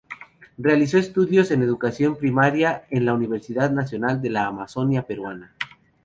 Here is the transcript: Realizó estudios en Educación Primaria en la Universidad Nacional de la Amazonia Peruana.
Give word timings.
Realizó 0.57 0.97
estudios 0.97 1.51
en 1.51 1.61
Educación 1.61 2.15
Primaria 2.17 2.85
en 2.89 3.05
la 3.05 3.13
Universidad 3.13 3.69
Nacional 3.69 4.19
de 4.19 4.31
la 4.31 4.47
Amazonia 4.47 5.03
Peruana. 5.05 5.53